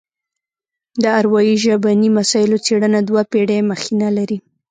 د 1.01 1.03
اروايي 1.19 1.55
ژبني 1.63 2.09
مسایلو 2.17 2.57
څېړنه 2.65 2.99
دوه 3.09 3.21
پېړۍ 3.31 3.59
مخینه 3.71 4.07
لري 4.17 4.37